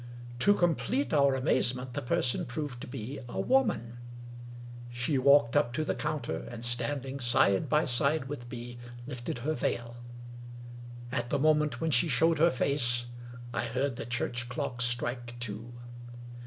[0.39, 3.97] To complete our amazement, the person proved to be a woman!
[4.91, 9.53] She walked up to the counter, and standing side by side with me, lifted her
[9.53, 9.95] veiL
[11.11, 13.05] At the moment when she showed her face,
[13.53, 15.71] I heard the church clock strike two.